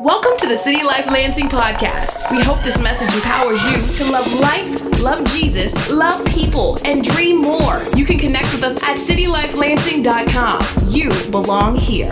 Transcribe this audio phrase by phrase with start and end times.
[0.00, 2.28] Welcome to the City Life Lansing podcast.
[2.32, 7.40] We hope this message empowers you to love life, love Jesus, love people, and dream
[7.40, 7.80] more.
[7.94, 10.88] You can connect with us at citylifelansing.com.
[10.88, 12.10] You belong here.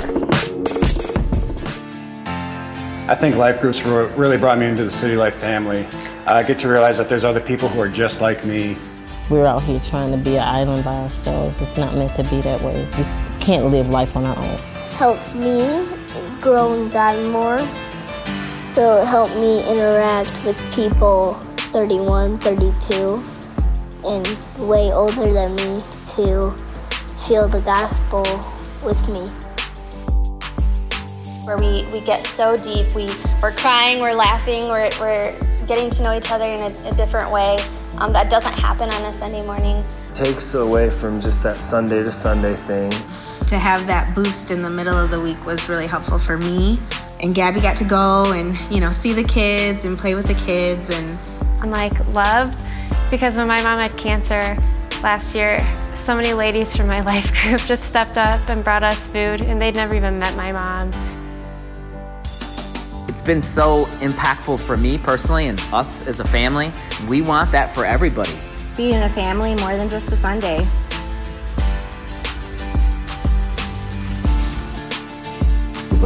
[3.10, 5.84] I think life groups really brought me into the City Life family.
[6.24, 8.76] I get to realize that there's other people who are just like me.
[9.28, 11.60] We're out here trying to be an island by ourselves.
[11.60, 12.86] It's not meant to be that way.
[12.96, 13.04] We
[13.40, 14.58] can't live life on our own.
[14.92, 16.01] Help me
[16.40, 17.58] grow in God more.
[18.64, 21.34] So it helped me interact with people
[21.74, 23.22] 31, 32,
[24.06, 24.26] and
[24.68, 25.82] way older than me
[26.14, 26.50] to
[27.26, 28.22] feel the gospel
[28.84, 29.22] with me.
[31.46, 33.08] Where we, we get so deep, we,
[33.42, 35.32] we're crying, we're laughing, we're, we're
[35.66, 37.58] getting to know each other in a, a different way.
[37.98, 39.82] Um, that doesn't happen on a Sunday morning.
[40.14, 42.90] Takes away from just that Sunday to Sunday thing
[43.52, 46.78] to have that boost in the middle of the week was really helpful for me.
[47.22, 50.32] And Gabby got to go and, you know, see the kids and play with the
[50.32, 51.18] kids and
[51.62, 52.64] I'm like loved
[53.10, 54.56] because when my mom had cancer
[55.02, 55.58] last year,
[55.90, 59.58] so many ladies from my life group just stepped up and brought us food and
[59.58, 60.90] they'd never even met my mom.
[63.06, 66.72] It's been so impactful for me personally and us as a family.
[67.06, 68.30] We want that for everybody.
[68.30, 70.64] Feeding a family more than just a Sunday.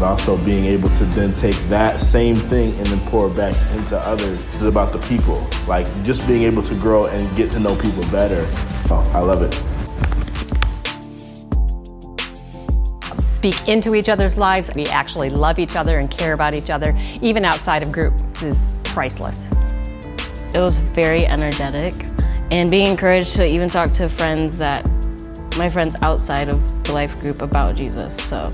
[0.07, 3.97] Also being able to then take that same thing and then pour it back into
[3.99, 4.39] others.
[4.55, 8.03] is about the people, like just being able to grow and get to know people
[8.11, 8.47] better.
[8.89, 9.53] Oh, I love it.
[13.29, 14.75] Speak into each other's lives.
[14.75, 18.75] We actually love each other and care about each other, even outside of group, is
[18.85, 19.49] priceless.
[20.55, 21.93] It was very energetic
[22.51, 24.89] and being encouraged to even talk to friends that
[25.59, 28.17] my friends outside of the life group about Jesus.
[28.17, 28.51] So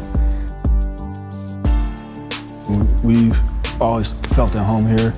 [3.04, 3.36] We've
[3.80, 5.12] always felt at home here.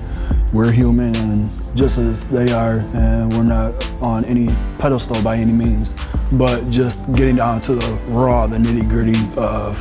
[0.53, 4.47] We're human and just as they are, and we're not on any
[4.79, 5.95] pedestal by any means,
[6.37, 9.77] but just getting down to the raw, the nitty gritty of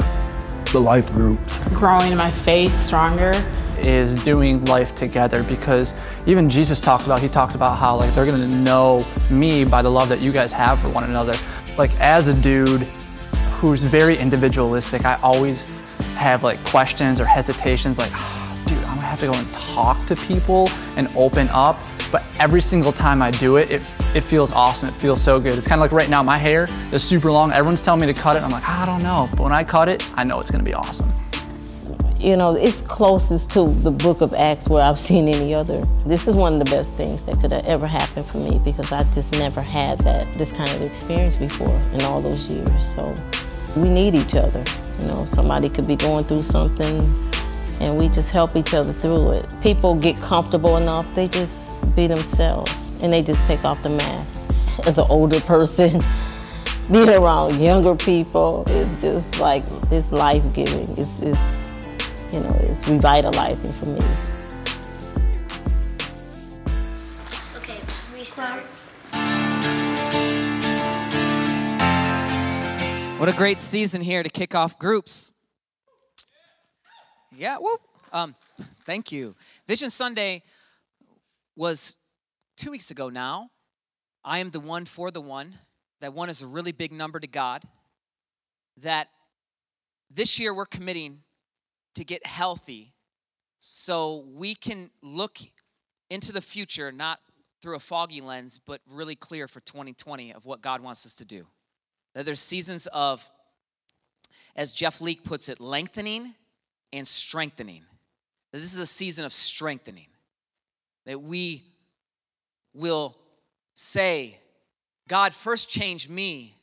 [0.73, 1.59] the life groups.
[1.71, 3.33] Growing my faith stronger
[3.79, 5.95] is doing life together because
[6.27, 9.91] even Jesus talked about, he talked about how like they're gonna know me by the
[9.91, 11.35] love that you guys have for one another.
[11.79, 12.83] Like as a dude
[13.61, 15.74] who's very individualistic, I always
[16.17, 19.99] have like questions or hesitations like, oh, dude, I'm gonna have to go and talk
[20.07, 21.77] to people and open up.
[22.13, 23.81] But every single time I do it, it,
[24.15, 24.89] it feels awesome.
[24.89, 25.59] It feels so good.
[25.59, 27.53] It's kind of like right now, my hair is super long.
[27.53, 28.43] Everyone's telling me to cut it.
[28.43, 29.29] I'm like, I don't know.
[29.33, 31.13] But when I cut it, I know it's gonna be awesome.
[32.21, 35.83] You know, it's closest to the book of Acts where I've seen any other.
[36.07, 38.93] This is one of the best things that could have ever happened for me because
[38.93, 42.95] I just never had that this kind of experience before in all those years.
[42.95, 43.13] So
[43.77, 44.63] we need each other.
[45.01, 47.01] You know, somebody could be going through something
[47.81, 49.55] and we just help each other through it.
[49.63, 54.43] People get comfortable enough, they just be themselves and they just take off the mask.
[54.87, 56.01] As an older person,
[56.93, 60.91] being around younger people is just like, it's life giving.
[60.97, 61.73] It's, it's,
[62.33, 64.34] you know, it's revitalizing for me.
[73.25, 75.33] What a great season here to kick off groups.
[77.35, 77.81] Yeah, whoop.
[78.13, 78.35] Um,
[78.85, 79.35] thank you.
[79.67, 80.43] Vision Sunday
[81.57, 81.97] was
[82.59, 83.49] two weeks ago now.
[84.23, 85.55] I am the one for the one.
[86.03, 87.63] That one is a really big number to God.
[88.83, 89.09] That
[90.11, 91.21] this year we're committing
[91.95, 92.93] to get healthy
[93.59, 95.39] so we can look
[96.11, 97.21] into the future, not
[97.63, 101.25] through a foggy lens, but really clear for 2020 of what God wants us to
[101.25, 101.47] do.
[102.15, 103.29] That there's seasons of,
[104.57, 106.35] as Jeff Leake puts it, lengthening
[106.93, 107.83] and strengthening.
[108.53, 110.07] That this is a season of strengthening.
[111.07, 111.65] That we
[112.73, 113.17] will
[113.75, 114.39] say,
[115.09, 116.55] God, first change me,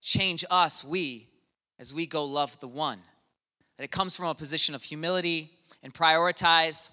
[0.00, 1.28] change us, we,
[1.78, 3.00] as we go love the one.
[3.76, 5.50] That it comes from a position of humility
[5.82, 6.90] and prioritize.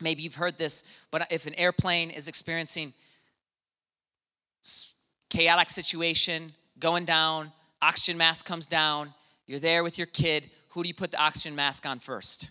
[0.00, 2.92] Maybe you've heard this, but if an airplane is experiencing
[5.30, 7.52] chaotic situation, going down,
[7.82, 9.14] oxygen mask comes down,
[9.46, 10.50] you're there with your kid.
[10.70, 12.50] Who do you put the oxygen mask on first?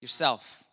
[0.00, 0.64] Yourself.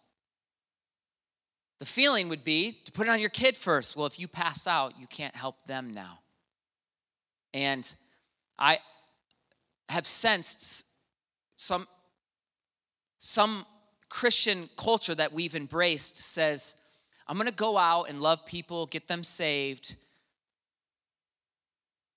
[1.79, 3.95] The feeling would be to put it on your kid first.
[3.95, 6.19] Well, if you pass out, you can't help them now.
[7.53, 7.95] And
[8.57, 8.79] I
[9.87, 10.87] have sensed
[11.55, 11.87] some,
[13.17, 13.65] some
[14.09, 16.75] Christian culture that we've embraced says,
[17.27, 19.95] I'm gonna go out and love people, get them saved,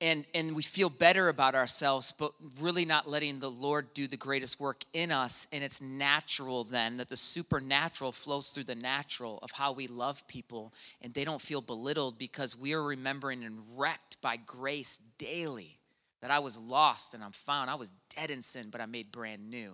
[0.02, 4.16] and and we feel better about ourselves but really not letting the lord do the
[4.16, 9.38] greatest work in us and it's natural then that the supernatural flows through the natural
[9.42, 13.58] of how we love people and they don't feel belittled because we are remembering and
[13.76, 15.78] wrecked by grace daily
[16.20, 19.10] that i was lost and i'm found i was dead in sin but i'm made
[19.12, 19.72] brand new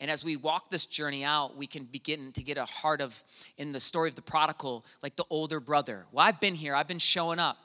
[0.00, 3.20] and as we walk this journey out, we can begin to get a heart of,
[3.56, 6.06] in the story of the prodigal, like the older brother.
[6.12, 7.58] Well, I've been here, I've been showing up.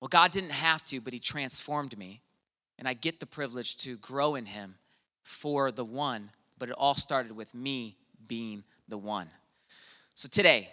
[0.00, 2.22] Well, God didn't have to, but He transformed me.
[2.78, 4.76] And I get the privilege to grow in Him
[5.22, 7.96] for the one, but it all started with me
[8.26, 9.28] being the one.
[10.14, 10.68] So today,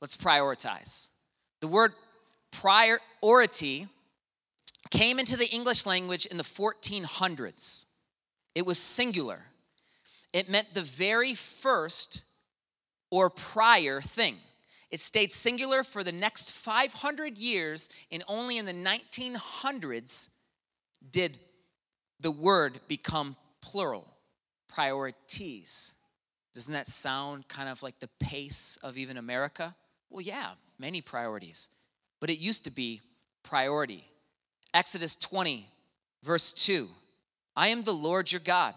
[0.00, 1.08] let's prioritize.
[1.60, 1.92] The word
[2.50, 3.86] priority
[4.90, 7.86] came into the English language in the 1400s.
[8.54, 9.42] It was singular,
[10.32, 12.24] it meant the very first
[13.10, 14.36] or prior thing.
[14.90, 20.30] It stayed singular for the next 500 years, and only in the 1900s
[21.10, 21.38] did
[22.20, 24.16] the word become plural
[24.68, 25.94] priorities.
[26.54, 29.74] Doesn't that sound kind of like the pace of even America?
[30.10, 31.68] Well, yeah, many priorities.
[32.20, 33.00] But it used to be
[33.42, 34.04] priority.
[34.72, 35.66] Exodus 20,
[36.22, 36.88] verse 2
[37.56, 38.74] I am the Lord your God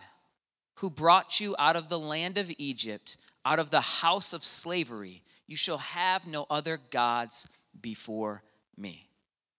[0.76, 5.22] who brought you out of the land of Egypt, out of the house of slavery.
[5.50, 7.48] You shall have no other gods
[7.82, 8.44] before
[8.78, 9.10] me.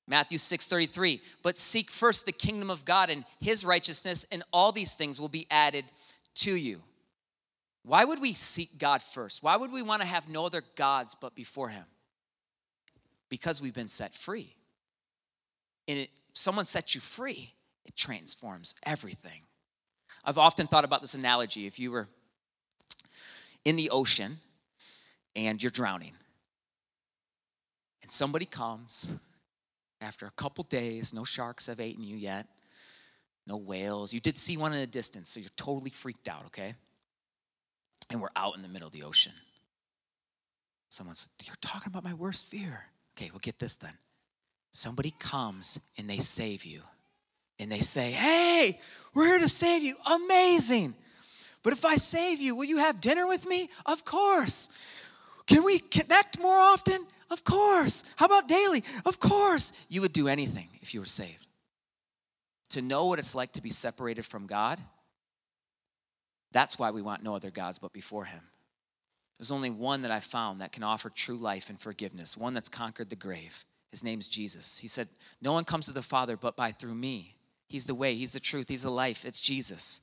[0.06, 4.94] Matthew 6:33 But seek first the kingdom of God and his righteousness and all these
[4.94, 5.84] things will be added
[6.37, 6.81] to you.
[7.82, 9.42] Why would we seek God first?
[9.42, 11.87] Why would we want to have no other gods but before him?
[13.28, 14.54] Because we've been set free.
[15.88, 17.52] And it, someone sets you free,
[17.84, 19.42] it transforms everything.
[20.25, 21.66] I've often thought about this analogy.
[21.66, 22.06] If you were
[23.64, 24.38] in the ocean
[25.36, 26.12] and you're drowning.
[28.02, 29.12] And somebody comes
[30.00, 32.46] after a couple days, no sharks have eaten you yet,
[33.46, 34.12] no whales.
[34.12, 36.74] You did see one in a distance, so you're totally freaked out, okay?
[38.10, 39.32] And we're out in the middle of the ocean.
[40.88, 42.84] Someone said, You're talking about my worst fear.
[43.16, 43.92] Okay, well, get this then.
[44.72, 46.82] Somebody comes and they save you.
[47.58, 48.80] And they say, Hey,
[49.14, 49.94] we're here to save you.
[50.06, 50.94] Amazing.
[51.62, 53.68] But if I save you, will you have dinner with me?
[53.86, 54.76] Of course.
[55.50, 57.05] Can we connect more often?
[57.29, 58.05] Of course.
[58.14, 58.85] How about daily?
[59.05, 59.73] Of course.
[59.88, 61.44] You would do anything if you were saved.
[62.70, 64.79] To know what it's like to be separated from God,
[66.52, 68.43] that's why we want no other gods but before Him.
[69.38, 72.69] There's only one that I found that can offer true life and forgiveness, one that's
[72.69, 73.64] conquered the grave.
[73.91, 74.79] His name's Jesus.
[74.79, 75.08] He said,
[75.43, 77.35] No one comes to the Father but by through me.
[77.67, 79.25] He's the way, He's the truth, He's the life.
[79.25, 80.00] It's Jesus.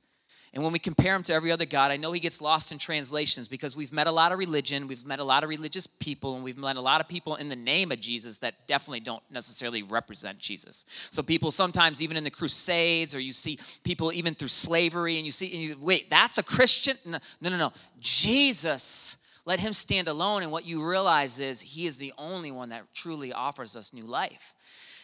[0.54, 2.78] And when we compare him to every other God, I know he gets lost in
[2.78, 6.36] translations because we've met a lot of religion, we've met a lot of religious people,
[6.36, 9.22] and we've met a lot of people in the name of Jesus that definitely don't
[9.30, 10.84] necessarily represent Jesus.
[11.10, 15.26] So people sometimes, even in the Crusades, or you see people even through slavery, and
[15.26, 16.96] you see, and you, wait, that's a Christian?
[17.04, 17.72] No, no, no.
[18.00, 19.18] Jesus.
[19.44, 22.82] Let him stand alone, and what you realize is he is the only one that
[22.92, 24.54] truly offers us new life.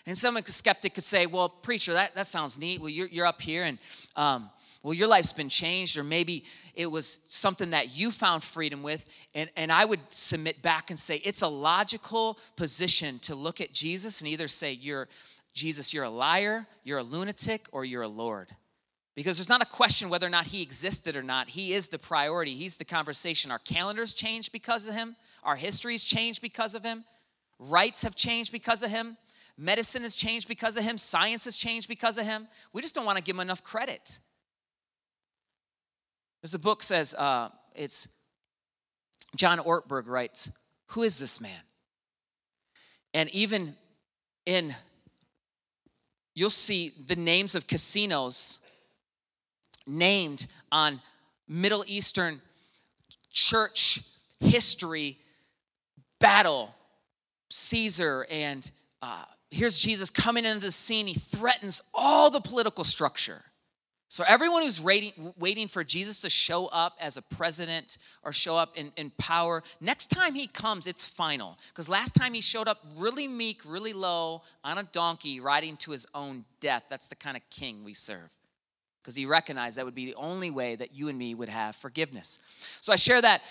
[0.06, 2.78] And some skeptic could say, well, preacher, that, that sounds neat.
[2.80, 3.78] Well, you're, you're up here and
[4.16, 4.50] um,
[4.84, 6.44] well, your life's been changed, or maybe
[6.74, 9.10] it was something that you found freedom with.
[9.34, 13.72] And, and I would submit back and say it's a logical position to look at
[13.72, 15.08] Jesus and either say, You're
[15.54, 18.48] Jesus, you're a liar, you're a lunatic, or you're a Lord.
[19.14, 21.48] Because there's not a question whether or not he existed or not.
[21.48, 23.50] He is the priority, he's the conversation.
[23.50, 27.04] Our calendars changed because of him, our histories changed because of him,
[27.58, 29.16] rights have changed because of him.
[29.56, 30.98] Medicine has changed because of him.
[30.98, 32.48] Science has changed because of him.
[32.72, 34.18] We just don't want to give him enough credit.
[36.44, 38.06] There's a book says uh, it's
[39.34, 40.52] John Ortberg writes,
[40.88, 41.62] "Who is this man?"
[43.14, 43.74] And even
[44.44, 44.70] in
[46.34, 48.58] you'll see the names of casinos
[49.86, 51.00] named on
[51.48, 52.42] Middle Eastern
[53.30, 54.02] church
[54.38, 55.16] history
[56.20, 56.74] battle.
[57.48, 58.70] Caesar and
[59.00, 61.06] uh, here's Jesus coming into the scene.
[61.06, 63.40] He threatens all the political structure.
[64.14, 68.56] So, everyone who's waiting, waiting for Jesus to show up as a president or show
[68.56, 71.58] up in, in power, next time he comes, it's final.
[71.70, 75.90] Because last time he showed up really meek, really low, on a donkey, riding to
[75.90, 76.84] his own death.
[76.88, 78.30] That's the kind of king we serve.
[79.02, 81.74] Because he recognized that would be the only way that you and me would have
[81.74, 82.38] forgiveness.
[82.80, 83.42] So, I share that,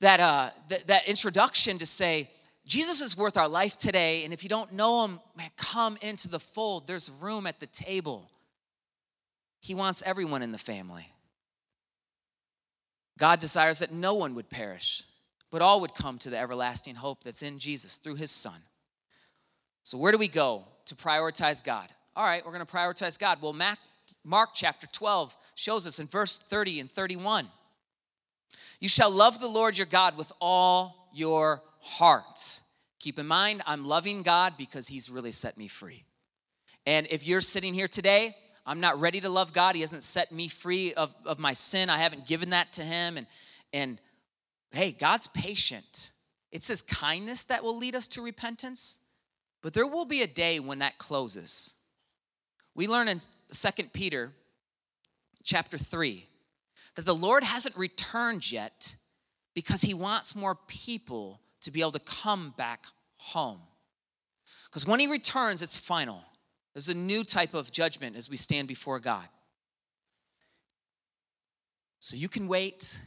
[0.00, 2.30] that, uh, th- that introduction to say,
[2.64, 4.24] Jesus is worth our life today.
[4.24, 6.86] And if you don't know him, man, come into the fold.
[6.86, 8.30] There's room at the table.
[9.60, 11.10] He wants everyone in the family.
[13.18, 15.02] God desires that no one would perish,
[15.50, 18.60] but all would come to the everlasting hope that's in Jesus through his Son.
[19.82, 21.88] So, where do we go to prioritize God?
[22.18, 23.40] all right, we're going to prioritize God.
[23.40, 23.78] Well, Mark,
[24.24, 27.46] Mark chapter 12 shows us in verse 30 and 31
[28.80, 32.60] You shall love the Lord your God with all your heart.
[32.98, 36.02] Keep in mind, I'm loving God because he's really set me free.
[36.86, 38.34] And if you're sitting here today,
[38.68, 39.74] I'm not ready to love God.
[39.74, 41.88] He hasn't set me free of, of my sin.
[41.88, 43.16] I haven't given that to him.
[43.16, 43.26] And,
[43.72, 43.98] and
[44.72, 46.12] hey, God's patient.
[46.52, 49.00] It's his kindness that will lead us to repentance.
[49.62, 51.76] But there will be a day when that closes.
[52.74, 53.20] We learn in
[53.50, 54.32] 2 Peter
[55.42, 56.26] chapter 3
[56.94, 58.96] that the Lord hasn't returned yet
[59.54, 62.84] because he wants more people to be able to come back
[63.16, 63.60] home.
[64.66, 66.22] Because when he returns, it's final.
[66.78, 69.26] There's a new type of judgment as we stand before God.
[71.98, 73.02] So you can wait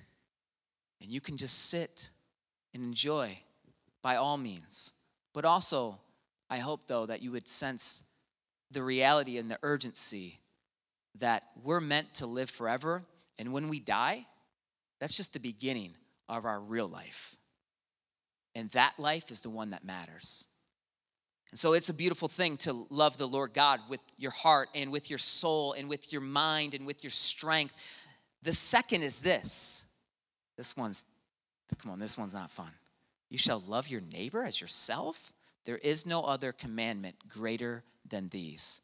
[0.99, 2.09] and you can just sit
[2.73, 3.39] and enjoy
[4.01, 4.91] by all means.
[5.33, 6.01] But also,
[6.49, 8.03] I hope though that you would sense
[8.71, 10.41] the reality and the urgency
[11.19, 13.05] that we're meant to live forever.
[13.39, 14.25] And when we die,
[14.99, 15.95] that's just the beginning
[16.27, 17.37] of our real life.
[18.53, 20.47] And that life is the one that matters.
[21.51, 24.91] And so it's a beautiful thing to love the Lord God with your heart and
[24.91, 27.75] with your soul and with your mind and with your strength.
[28.41, 29.85] The second is this.
[30.57, 31.05] This one's,
[31.77, 32.71] come on, this one's not fun.
[33.29, 35.33] You shall love your neighbor as yourself.
[35.65, 38.81] There is no other commandment greater than these.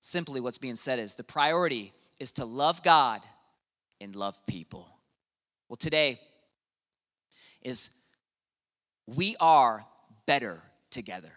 [0.00, 3.22] Simply, what's being said is the priority is to love God
[4.00, 4.86] and love people.
[5.68, 6.20] Well, today
[7.62, 7.90] is
[9.06, 9.84] we are
[10.26, 11.32] better together.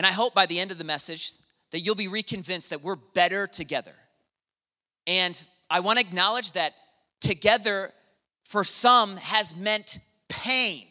[0.00, 1.32] And I hope by the end of the message
[1.72, 3.92] that you'll be reconvinced that we're better together.
[5.06, 6.72] And I want to acknowledge that
[7.20, 7.92] together
[8.46, 9.98] for some has meant
[10.30, 10.86] pain.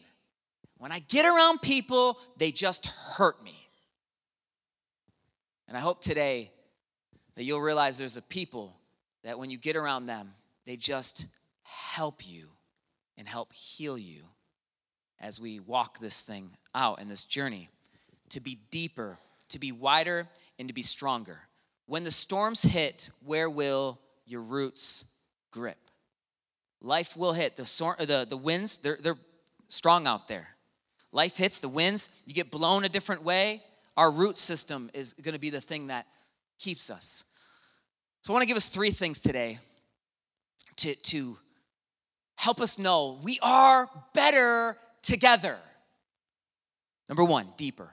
[0.78, 3.58] When I get around people, they just hurt me.
[5.66, 6.52] And I hope today
[7.34, 8.76] that you'll realize there's a people
[9.24, 10.30] that when you get around them,
[10.66, 11.26] they just
[11.64, 12.46] help you
[13.18, 14.22] and help heal you
[15.18, 17.70] as we walk this thing out in this journey
[18.30, 19.18] to be deeper,
[19.48, 20.26] to be wider,
[20.58, 21.40] and to be stronger.
[21.86, 25.04] When the storms hit, where will your roots
[25.50, 25.78] grip?
[26.80, 27.56] Life will hit.
[27.56, 29.18] The, the, the winds, they're, they're
[29.68, 30.48] strong out there.
[31.12, 33.62] Life hits, the winds, you get blown a different way.
[33.96, 36.06] Our root system is going to be the thing that
[36.58, 37.24] keeps us.
[38.22, 39.58] So I want to give us three things today
[40.76, 41.36] to, to
[42.36, 45.56] help us know we are better together.
[47.08, 47.90] Number one, deeper.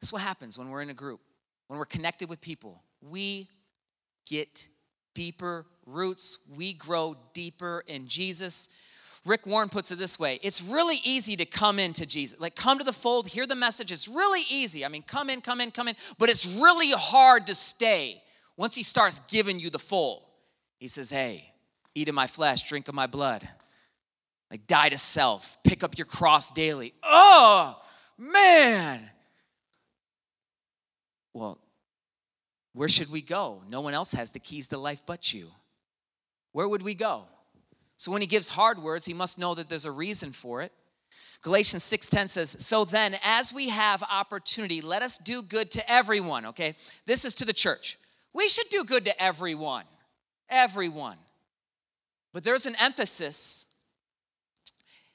[0.00, 1.20] This is what happens when we're in a group,
[1.66, 2.82] when we're connected with people.
[3.00, 3.48] We
[4.26, 4.68] get
[5.14, 8.68] deeper roots, we grow deeper in Jesus.
[9.24, 12.40] Rick Warren puts it this way it's really easy to come into Jesus.
[12.40, 13.92] Like, come to the fold, hear the message.
[13.92, 14.84] It's really easy.
[14.84, 15.96] I mean, come in, come in, come in.
[16.18, 18.22] But it's really hard to stay
[18.56, 20.28] once he starts giving you the full.
[20.78, 21.52] He says, hey,
[21.94, 23.46] eat of my flesh, drink of my blood.
[24.50, 26.94] Like, die to self, pick up your cross daily.
[27.02, 27.76] Oh,
[28.16, 29.00] man.
[31.32, 31.58] Well,
[32.72, 33.62] where should we go?
[33.68, 35.48] No one else has the keys to life but you.
[36.52, 37.24] Where would we go?
[37.96, 40.72] So when he gives hard words, he must know that there's a reason for it.
[41.42, 46.46] Galatians 6:10 says, "So then as we have opportunity, let us do good to everyone."
[46.46, 46.76] Okay?
[47.06, 47.98] This is to the church.
[48.32, 49.86] We should do good to everyone.
[50.48, 51.18] Everyone.
[52.32, 53.66] But there's an emphasis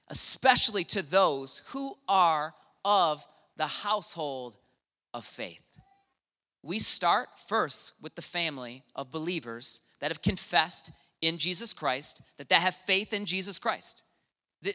[0.07, 2.53] especially to those who are
[2.85, 4.57] of the household
[5.13, 5.62] of faith.
[6.63, 10.91] We start first with the family of believers that have confessed
[11.21, 14.03] in Jesus Christ, that they have faith in Jesus Christ.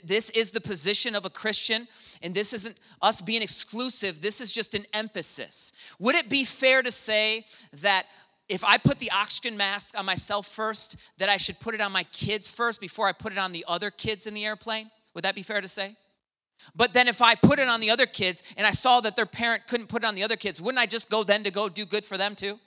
[0.05, 1.89] This is the position of a Christian,
[2.23, 5.73] and this isn't us being exclusive, this is just an emphasis.
[5.99, 7.47] Would it be fair to say
[7.81, 8.05] that
[8.51, 11.93] if I put the oxygen mask on myself first, that I should put it on
[11.93, 14.91] my kids first before I put it on the other kids in the airplane?
[15.15, 15.97] Would that be fair to say?
[16.75, 19.27] But then if I put it on the other kids and I saw that their
[19.27, 21.69] parent couldn't put it on the other kids, wouldn't I just go then to go
[21.69, 22.59] do good for them too?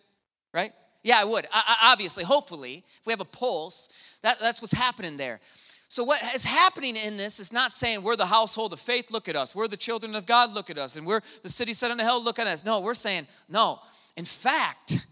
[0.53, 0.73] Right?
[1.03, 1.47] Yeah, I would.
[1.51, 3.89] I, I, obviously, hopefully, if we have a pulse,
[4.21, 5.39] that, that's what's happening there.
[5.87, 9.27] So, what is happening in this is not saying we're the household of faith, look
[9.27, 9.53] at us.
[9.53, 10.95] We're the children of God, look at us.
[10.95, 12.65] And we're the city set on the hill, look at us.
[12.65, 13.79] No, we're saying, no.
[14.15, 15.05] In fact,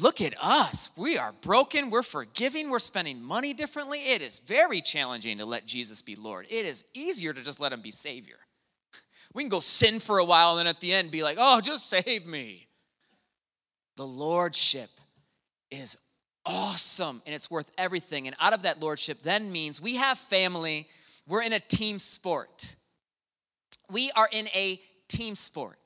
[0.00, 0.88] Look at us.
[0.96, 1.90] We are broken.
[1.90, 2.70] We're forgiving.
[2.70, 3.98] We're spending money differently.
[3.98, 6.46] It is very challenging to let Jesus be Lord.
[6.48, 8.36] It is easier to just let him be Savior.
[9.34, 11.60] We can go sin for a while and then at the end be like, oh,
[11.60, 12.68] just save me.
[13.96, 14.88] The Lordship
[15.70, 15.98] is
[16.46, 18.26] awesome and it's worth everything.
[18.26, 20.88] And out of that Lordship then means we have family.
[21.28, 22.76] We're in a team sport.
[23.90, 25.78] We are in a team sport.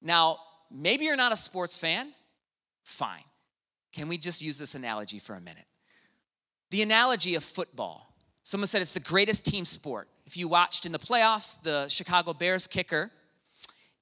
[0.00, 0.38] Now,
[0.70, 2.08] maybe you're not a sports fan.
[2.92, 3.24] Fine.
[3.94, 5.64] Can we just use this analogy for a minute?
[6.70, 8.14] The analogy of football.
[8.42, 10.08] Someone said it's the greatest team sport.
[10.26, 13.10] If you watched in the playoffs, the Chicago Bears kicker,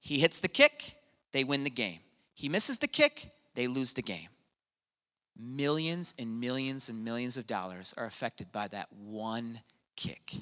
[0.00, 0.96] he hits the kick,
[1.30, 2.00] they win the game.
[2.34, 4.28] He misses the kick, they lose the game.
[5.38, 9.60] Millions and millions and millions of dollars are affected by that one
[9.94, 10.32] kick.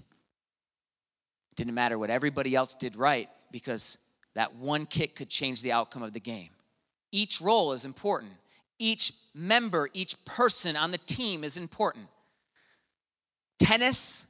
[1.54, 3.98] Didn't matter what everybody else did right because
[4.34, 6.48] that one kick could change the outcome of the game.
[7.10, 8.32] Each role is important.
[8.78, 12.06] Each member, each person on the team is important.
[13.58, 14.26] Tennis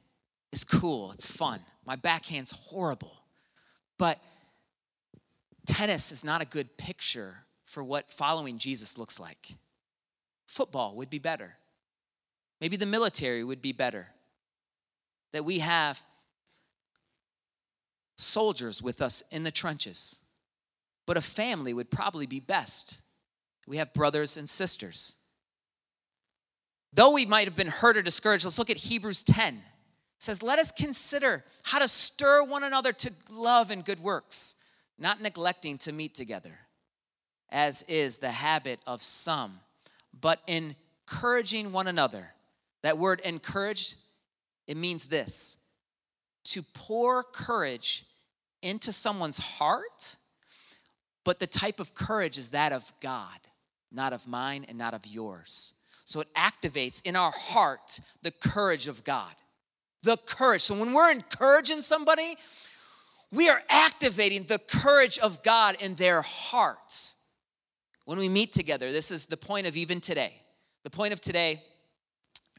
[0.51, 1.59] is cool, it's fun.
[1.85, 3.13] My backhand's horrible.
[3.97, 4.19] But
[5.65, 9.49] tennis is not a good picture for what following Jesus looks like.
[10.47, 11.57] Football would be better.
[12.59, 14.07] Maybe the military would be better.
[15.31, 16.01] That we have
[18.17, 20.21] soldiers with us in the trenches.
[21.09, 23.01] But a family would probably be best.
[23.65, 25.15] We have brothers and sisters.
[26.93, 29.55] Though we might have been hurt or discouraged, let's look at Hebrews 10.
[29.55, 29.61] It
[30.19, 34.53] says, Let us consider how to stir one another to love and good works,
[34.99, 36.59] not neglecting to meet together,
[37.49, 39.61] as is the habit of some,
[40.21, 42.35] but encouraging one another.
[42.83, 43.95] That word encouraged,
[44.67, 45.57] it means this
[46.43, 48.05] to pour courage
[48.61, 50.17] into someone's heart,
[51.29, 53.37] but the type of courage is that of God,
[53.91, 55.75] not of mine and not of yours.
[56.03, 59.35] So it activates in our heart the courage of God.
[60.01, 60.63] The courage.
[60.63, 62.35] So when we're encouraging somebody,
[63.31, 67.21] we are activating the courage of God in their hearts.
[68.05, 70.33] When we meet together, this is the point of even today.
[70.83, 71.61] The point of today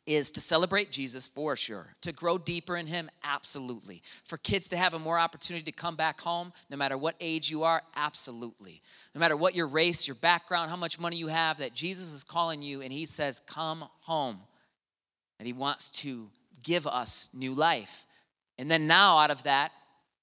[0.06, 4.02] is to celebrate Jesus for sure, to grow deeper in Him, absolutely.
[4.24, 7.50] For kids to have a more opportunity to come back home, no matter what age
[7.50, 8.80] you are, absolutely.
[9.14, 12.24] No matter what your race, your background, how much money you have, that Jesus is
[12.24, 14.38] calling you and He says, Come home.
[15.38, 16.28] And He wants to
[16.62, 18.06] give us new life.
[18.58, 19.72] And then now, out of that,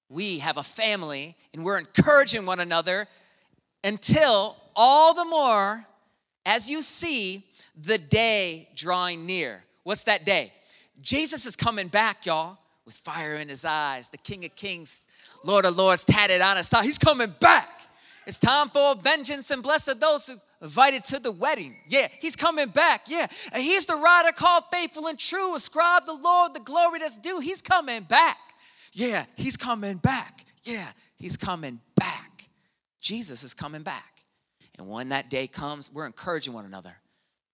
[0.08, 3.06] we have a family and we're encouraging one another
[3.84, 5.84] until all the more
[6.46, 7.44] as you see
[7.76, 9.62] the day drawing near.
[9.88, 10.52] What's that day?
[11.00, 15.08] Jesus is coming back, y'all, with fire in his eyes, the King of Kings,
[15.46, 16.84] Lord of Lords tatted on his thigh.
[16.84, 17.70] He's coming back.
[18.26, 21.74] It's time for vengeance and blessed those who invited to the wedding.
[21.88, 23.04] Yeah, he's coming back.
[23.08, 25.54] Yeah, and he's the rider called faithful and true.
[25.54, 27.40] Ascribe the Lord the glory that's due.
[27.40, 28.36] He's coming back.
[28.92, 30.44] Yeah, he's coming back.
[30.64, 32.50] Yeah, he's coming back.
[33.00, 34.26] Jesus is coming back.
[34.78, 36.98] And when that day comes, we're encouraging one another.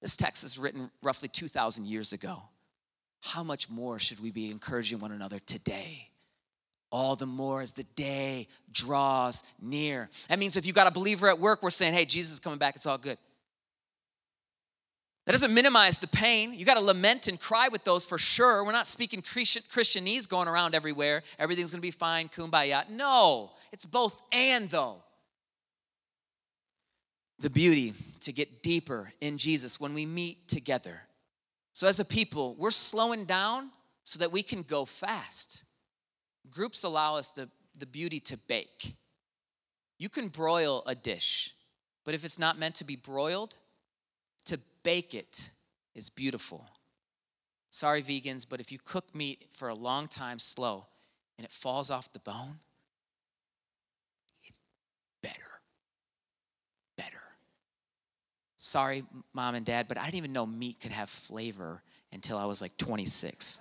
[0.04, 2.42] This text is written roughly 2,000 years ago.
[3.22, 6.10] How much more should we be encouraging one another today?
[6.92, 10.10] All the more as the day draws near.
[10.28, 12.58] That means if you've got a believer at work, we're saying, hey, Jesus is coming
[12.58, 13.16] back, it's all good.
[15.24, 16.52] That doesn't minimize the pain.
[16.52, 18.62] You got to lament and cry with those for sure.
[18.62, 21.22] We're not speaking Christianese going around everywhere.
[21.38, 22.86] Everything's going to be fine, kumbaya.
[22.90, 25.02] No, it's both and though
[27.44, 31.02] the beauty to get deeper in Jesus when we meet together.
[31.74, 33.68] So, as a people, we're slowing down
[34.02, 35.64] so that we can go fast.
[36.50, 38.94] Groups allow us the, the beauty to bake.
[39.98, 41.52] You can broil a dish,
[42.06, 43.54] but if it's not meant to be broiled,
[44.46, 45.50] to bake it
[45.94, 46.64] is beautiful.
[47.68, 50.86] Sorry, vegans, but if you cook meat for a long time slow
[51.36, 52.60] and it falls off the bone,
[58.64, 61.82] Sorry, mom and dad, but I didn't even know meat could have flavor
[62.14, 63.60] until I was like 26.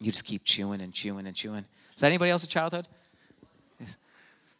[0.00, 1.64] You just keep chewing and chewing and chewing.
[1.94, 2.88] Is that anybody else's childhood?
[3.78, 3.96] Yes.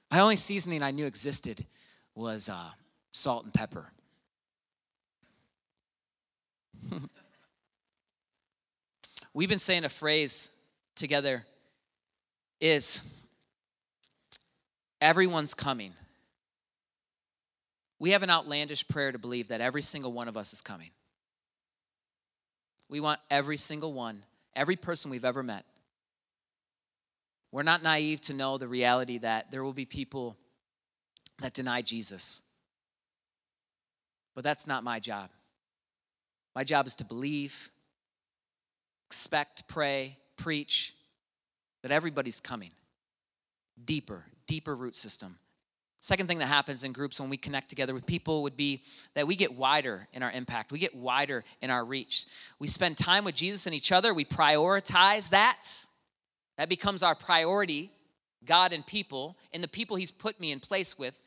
[0.08, 1.66] My only seasoning I knew existed
[2.14, 2.70] was uh,
[3.10, 3.90] salt and pepper.
[9.34, 10.52] We've been saying a phrase
[10.94, 11.44] together
[12.60, 13.02] is
[15.00, 15.90] everyone's coming.
[17.98, 20.90] We have an outlandish prayer to believe that every single one of us is coming.
[22.88, 24.22] We want every single one,
[24.54, 25.64] every person we've ever met.
[27.50, 30.36] We're not naive to know the reality that there will be people
[31.40, 32.42] that deny Jesus.
[34.34, 35.30] But that's not my job.
[36.54, 37.70] My job is to believe,
[39.08, 40.94] expect, pray, preach
[41.82, 42.72] that everybody's coming.
[43.82, 45.36] Deeper, deeper root system.
[46.00, 48.82] Second thing that happens in groups when we connect together with people would be
[49.14, 50.70] that we get wider in our impact.
[50.70, 52.26] We get wider in our reach.
[52.58, 54.14] We spend time with Jesus and each other.
[54.14, 55.62] We prioritize that.
[56.58, 57.90] That becomes our priority
[58.44, 61.20] God and people and the people He's put me in place with.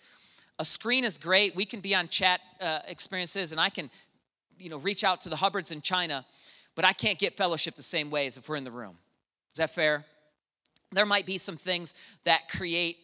[0.57, 1.55] A screen is great.
[1.55, 3.89] We can be on chat uh, experiences and I can,
[4.57, 6.25] you know, reach out to the Hubbards in China,
[6.75, 8.97] but I can't get fellowship the same way as if we're in the room.
[9.51, 10.05] Is that fair?
[10.91, 12.97] There might be some things that create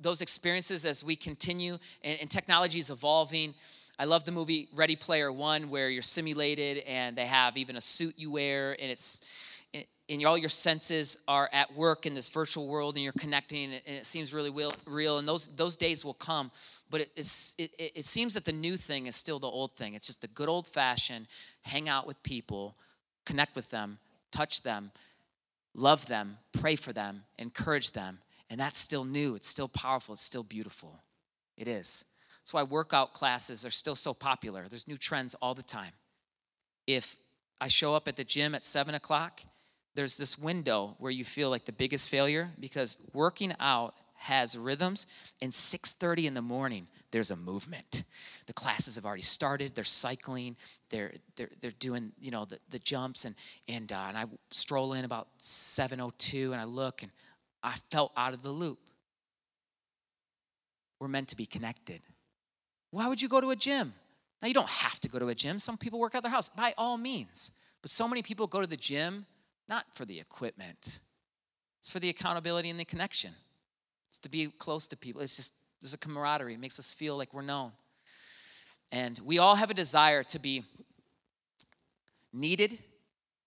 [0.00, 3.54] those experiences as we continue and, and technology is evolving.
[3.98, 7.80] I love the movie Ready Player One, where you're simulated and they have even a
[7.80, 9.24] suit you wear, and it's
[10.08, 13.82] and all your senses are at work in this virtual world, and you're connecting, and
[13.86, 14.50] it seems really
[14.86, 15.18] real.
[15.18, 16.50] And those those days will come,
[16.90, 17.08] but it,
[17.58, 19.94] it, it seems that the new thing is still the old thing.
[19.94, 21.26] It's just the good old fashioned
[21.62, 22.76] hang out with people,
[23.24, 23.98] connect with them,
[24.30, 24.90] touch them,
[25.74, 28.18] love them, pray for them, encourage them,
[28.54, 29.34] and that's still new.
[29.34, 30.12] It's still powerful.
[30.12, 31.00] It's still beautiful.
[31.56, 32.04] It is.
[32.38, 34.66] That's why workout classes are still so popular.
[34.68, 35.90] There's new trends all the time.
[36.86, 37.16] If
[37.60, 39.40] I show up at the gym at seven o'clock,
[39.96, 45.08] there's this window where you feel like the biggest failure because working out has rhythms
[45.42, 48.04] and 6.30 in the morning there's a movement
[48.46, 50.56] the classes have already started they're cycling
[50.88, 53.34] they're they're, they're doing you know the, the jumps and
[53.68, 57.12] and, uh, and i stroll in about 7.02 and i look and
[57.64, 58.78] i felt out of the loop
[61.00, 62.00] we're meant to be connected
[62.94, 63.92] why would you go to a gym?
[64.40, 65.58] Now, you don't have to go to a gym.
[65.58, 67.50] Some people work out their house, by all means.
[67.82, 69.26] But so many people go to the gym
[69.68, 71.00] not for the equipment,
[71.80, 73.32] it's for the accountability and the connection.
[74.08, 75.22] It's to be close to people.
[75.22, 76.54] It's just, there's a camaraderie.
[76.54, 77.72] It makes us feel like we're known.
[78.92, 80.62] And we all have a desire to be
[82.32, 82.78] needed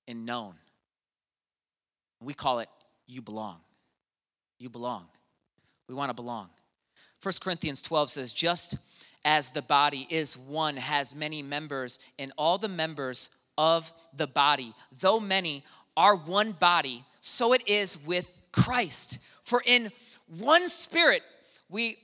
[0.09, 0.55] and known.
[2.19, 2.67] We call it
[3.05, 3.61] you belong.
[4.59, 5.05] You belong.
[5.87, 6.49] We want to belong.
[7.23, 8.77] 1 Corinthians 12 says, just
[9.25, 14.73] as the body is one, has many members, and all the members of the body,
[14.99, 15.63] though many,
[15.95, 19.19] are one body, so it is with Christ.
[19.41, 19.91] For in
[20.39, 21.23] one spirit
[21.69, 21.97] we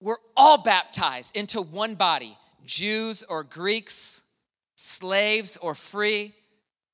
[0.00, 4.22] were all baptized into one body, Jews or Greeks,
[4.76, 6.34] slaves or free.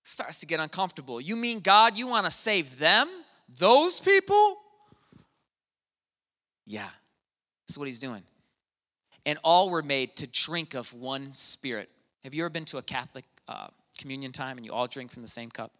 [0.02, 1.20] Starts to get uncomfortable.
[1.20, 3.08] You mean God, you want to save them?
[3.58, 4.58] Those people?
[6.66, 6.88] Yeah,
[7.66, 8.22] that's what he's doing
[9.26, 11.90] and all were made to drink of one spirit.
[12.24, 13.66] Have you ever been to a Catholic uh,
[13.98, 15.72] communion time and you all drink from the same cup?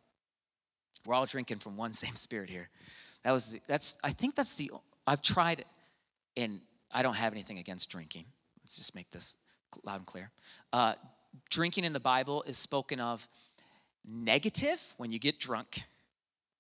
[1.06, 2.68] We're all drinking from one same spirit here.
[3.22, 4.70] That was the, that's I think that's the
[5.06, 5.66] I've tried it,
[6.36, 6.60] and
[6.92, 8.24] I don't have anything against drinking.
[8.62, 9.36] Let's just make this
[9.84, 10.30] loud and clear.
[10.72, 10.94] Uh,
[11.48, 13.26] drinking in the Bible is spoken of
[14.04, 15.82] negative when you get drunk,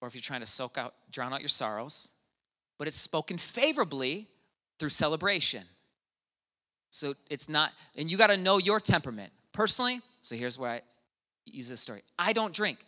[0.00, 2.10] or if you're trying to soak out, drown out your sorrows,
[2.78, 4.26] but it's spoken favorably
[4.78, 5.62] through celebration.
[6.90, 9.32] So it's not, and you got to know your temperament.
[9.52, 10.82] Personally, so here's where I
[11.44, 12.78] use this story I don't drink.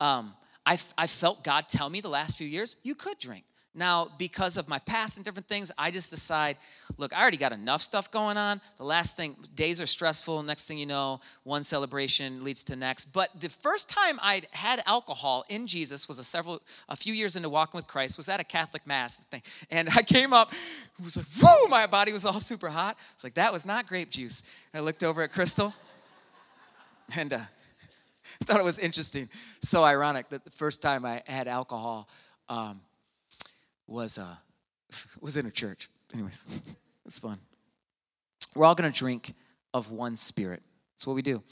[0.00, 3.44] Um, I, I felt God tell me the last few years, you could drink.
[3.74, 6.58] Now, because of my past and different things, I just decide,
[6.98, 8.60] look, I already got enough stuff going on.
[8.76, 10.42] The last thing, days are stressful.
[10.42, 13.06] Next thing you know, one celebration leads to next.
[13.06, 17.34] But the first time I had alcohol in Jesus was a several, a few years
[17.34, 18.18] into walking with Christ.
[18.18, 21.86] Was at a Catholic mass thing, and I came up, it was like, whoo, my
[21.86, 22.98] body was all super hot.
[23.14, 24.42] It's like that was not grape juice.
[24.74, 25.72] I looked over at Crystal,
[27.16, 27.38] and uh,
[28.44, 29.30] thought it was interesting.
[29.62, 32.06] So ironic that the first time I had alcohol.
[32.50, 32.82] Um,
[33.86, 34.36] was uh,
[35.20, 35.88] was in a church.
[36.12, 36.44] Anyways,
[37.06, 37.38] it's fun.
[38.54, 39.34] We're all going to drink
[39.72, 40.62] of one spirit.
[40.92, 41.42] That's what we do.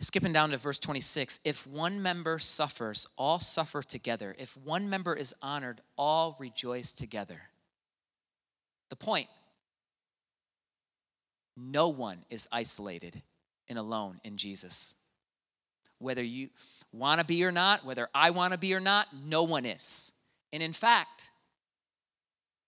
[0.00, 4.34] Skipping down to verse 26 if one member suffers, all suffer together.
[4.38, 7.40] If one member is honored, all rejoice together.
[8.88, 9.28] The point
[11.56, 13.20] no one is isolated
[13.68, 14.94] and alone in Jesus.
[15.98, 16.48] Whether you
[16.92, 20.12] want to be or not, whether I want to be or not, no one is.
[20.52, 21.30] And in fact,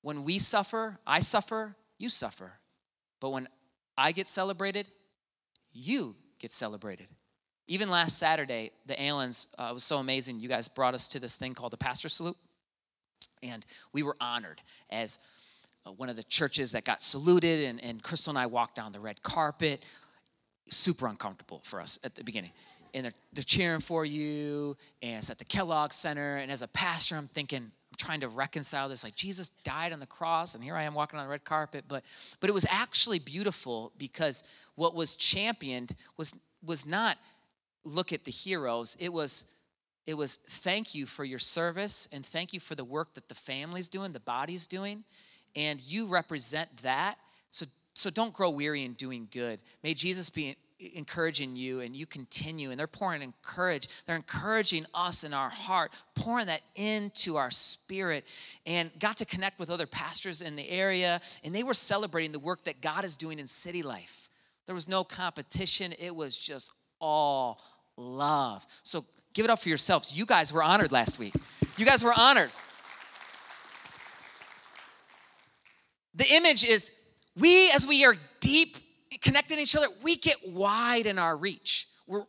[0.02, 2.52] when we suffer, I suffer, you suffer.
[3.20, 3.48] But when
[3.98, 4.88] I get celebrated,
[5.72, 7.06] you get celebrated.
[7.68, 10.40] Even last Saturday, the Allens uh, was so amazing.
[10.40, 12.36] You guys brought us to this thing called the Pastor Salute.
[13.42, 14.60] And we were honored
[14.90, 15.18] as
[15.86, 17.64] uh, one of the churches that got saluted.
[17.64, 19.84] And, and Crystal and I walked down the red carpet.
[20.68, 22.52] Super uncomfortable for us at the beginning.
[22.92, 24.76] And they're, they're cheering for you.
[25.02, 26.38] And it's at the Kellogg Center.
[26.38, 30.06] And as a pastor, I'm thinking, trying to reconcile this like jesus died on the
[30.06, 32.02] cross and here i am walking on the red carpet but
[32.40, 34.42] but it was actually beautiful because
[34.74, 36.34] what was championed was
[36.64, 37.16] was not
[37.84, 39.44] look at the heroes it was
[40.06, 43.34] it was thank you for your service and thank you for the work that the
[43.34, 45.04] family's doing the body's doing
[45.56, 47.16] and you represent that.
[47.50, 49.60] So so don't grow weary in doing good.
[49.82, 50.56] May jesus be
[50.94, 55.92] encouraging you and you continue and they're pouring encourage they're encouraging us in our heart
[56.14, 58.24] pouring that into our spirit.
[58.66, 62.38] And got to connect with other pastors in the area and they were celebrating the
[62.38, 64.28] work that god is doing in city life.
[64.66, 65.92] There was no competition.
[65.98, 67.60] It was just all
[67.96, 68.66] love.
[68.82, 70.16] So give it up for yourselves.
[70.16, 71.34] You guys were honored last week.
[71.76, 72.50] You guys were honored.
[76.14, 76.92] The image is
[77.36, 78.76] we as we are deep
[79.18, 81.88] connected to each other, we get wide in our reach.
[82.06, 82.24] We're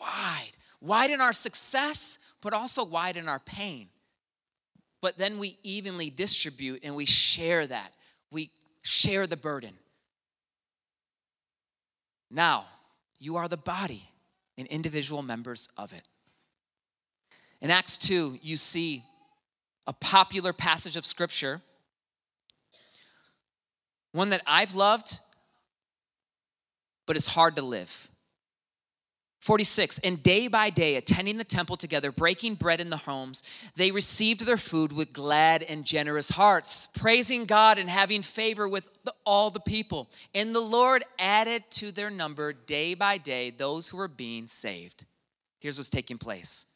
[0.00, 3.88] wide, wide in our success, but also wide in our pain.
[5.00, 7.92] But then we evenly distribute and we share that.
[8.32, 8.50] We
[8.82, 9.74] share the burden.
[12.30, 12.64] Now,
[13.20, 14.02] you are the body
[14.58, 16.08] and individual members of it.
[17.60, 19.04] In Acts 2, you see
[19.86, 21.62] a popular passage of scripture,
[24.12, 25.20] one that I've loved
[27.06, 28.08] but it's hard to live.
[29.46, 33.92] 46, and day by day, attending the temple together, breaking bread in the homes, they
[33.92, 39.14] received their food with glad and generous hearts, praising God and having favor with the,
[39.24, 40.10] all the people.
[40.34, 45.04] And the Lord added to their number day by day those who were being saved.
[45.60, 46.66] Here's what's taking place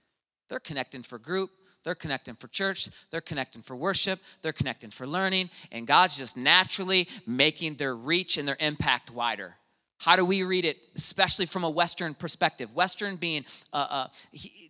[0.48, 1.50] they're connecting for group,
[1.82, 6.36] they're connecting for church, they're connecting for worship, they're connecting for learning, and God's just
[6.36, 9.56] naturally making their reach and their impact wider.
[10.00, 12.74] How do we read it, especially from a Western perspective?
[12.74, 14.06] Western being uh, uh,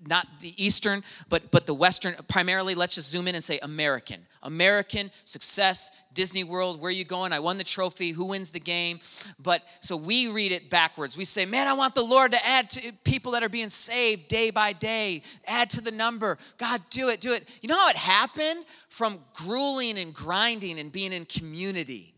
[0.04, 4.26] not the Eastern, but, but the Western, primarily, let's just zoom in and say American.
[4.42, 7.32] American, success, Disney World, where are you going?
[7.32, 8.98] I won the trophy, who wins the game?
[9.38, 11.16] But so we read it backwards.
[11.16, 14.26] We say, man, I want the Lord to add to people that are being saved
[14.26, 16.38] day by day, add to the number.
[16.58, 17.48] God, do it, do it.
[17.62, 18.64] You know how it happened?
[18.88, 22.14] From grueling and grinding and being in community,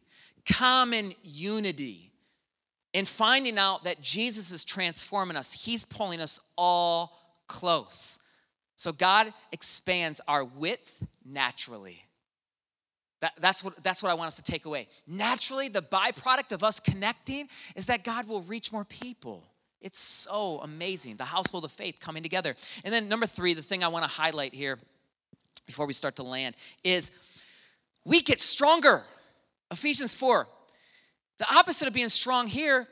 [0.47, 2.12] common unity
[2.95, 8.19] and finding out that Jesus is transforming us, He's pulling us all close.
[8.77, 12.03] So God expands our width naturally.
[13.21, 14.89] That, that's, what, that's what I want us to take away.
[15.07, 19.45] Naturally, the byproduct of us connecting is that God will reach more people.
[19.81, 21.17] It's so amazing.
[21.17, 22.57] The household of faith coming together.
[22.85, 24.79] And then, number three, the thing I want to highlight here
[25.67, 27.13] before we start to land is
[28.05, 29.05] we get stronger.
[29.71, 30.47] Ephesians 4
[31.39, 32.87] the opposite of being strong here,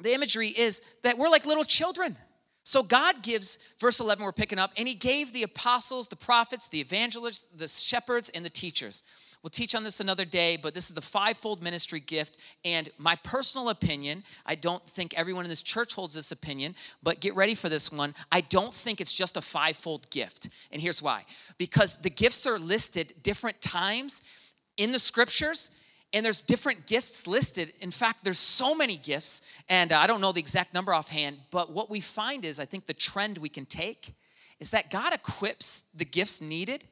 [0.00, 2.16] the imagery is that we're like little children.
[2.64, 6.68] So God gives, verse 11, we're picking up, and He gave the apostles, the prophets,
[6.68, 9.02] the evangelists, the shepherds, and the teachers.
[9.42, 12.38] We'll teach on this another day, but this is the fivefold ministry gift.
[12.64, 17.20] And my personal opinion, I don't think everyone in this church holds this opinion, but
[17.20, 18.14] get ready for this one.
[18.32, 20.48] I don't think it's just a fivefold gift.
[20.72, 21.26] And here's why
[21.58, 24.22] because the gifts are listed different times
[24.78, 25.78] in the scriptures
[26.12, 27.72] and there's different gifts listed.
[27.80, 31.38] In fact, there's so many gifts, and uh, I don't know the exact number offhand,
[31.50, 34.14] but what we find is I think the trend we can take
[34.60, 36.84] is that God equips the gifts needed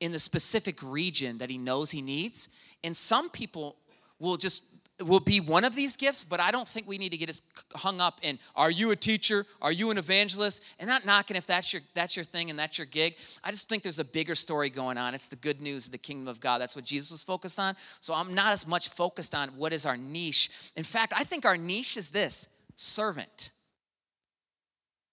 [0.00, 2.48] in the specific region that He knows He needs.
[2.84, 3.76] And some people
[4.18, 7.16] will just will be one of these gifts, but I don't think we need to
[7.16, 7.42] get us
[7.74, 9.46] hung up in are you a teacher?
[9.62, 10.64] Are you an evangelist?
[10.78, 13.16] And not knocking if that's your that's your thing and that's your gig.
[13.44, 15.14] I just think there's a bigger story going on.
[15.14, 16.60] It's the good news of the kingdom of God.
[16.60, 17.74] That's what Jesus was focused on.
[18.00, 20.72] So I'm not as much focused on what is our niche.
[20.76, 23.52] In fact, I think our niche is this servant.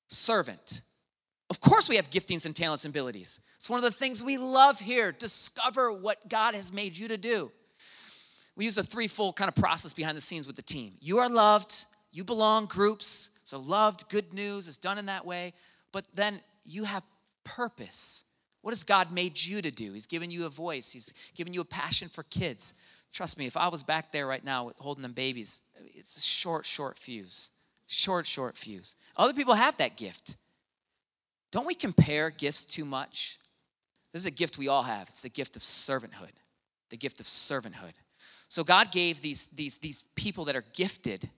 [0.07, 0.81] Servant.
[1.49, 3.39] Of course, we have giftings and talents and abilities.
[3.55, 5.11] It's one of the things we love here.
[5.11, 7.51] Discover what God has made you to do
[8.55, 10.93] we use a threefold kind of process behind the scenes with the team.
[11.01, 13.31] You are loved, you belong, groups.
[13.43, 15.53] So, loved, good news is done in that way.
[15.91, 17.03] But then you have
[17.43, 18.23] purpose.
[18.61, 19.93] What has God made you to do?
[19.93, 22.73] He's given you a voice, He's given you a passion for kids.
[23.13, 25.61] Trust me, if I was back there right now holding them babies,
[25.93, 27.51] it's a short, short fuse.
[27.87, 28.95] Short, short fuse.
[29.15, 30.35] Other people have that gift.
[31.51, 33.37] Don't we compare gifts too much?
[34.11, 35.07] There's a gift we all have.
[35.09, 36.31] It's the gift of servanthood.
[36.89, 37.93] The gift of servanthood.
[38.47, 41.29] So God gave these, these, these people that are gifted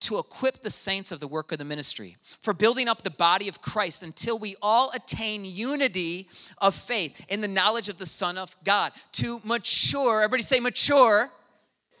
[0.00, 3.48] to equip the saints of the work of the ministry for building up the body
[3.48, 6.28] of Christ until we all attain unity
[6.58, 8.92] of faith in the knowledge of the Son of God.
[9.12, 11.30] To mature, everybody say mature.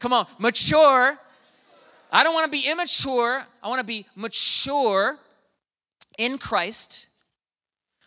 [0.00, 1.16] Come on, mature.
[2.10, 3.46] I don't want to be immature.
[3.62, 5.16] I want to be mature
[6.18, 7.06] in Christ,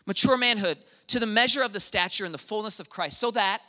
[0.06, 3.62] mature manhood, to the measure of the stature and the fullness of Christ, so that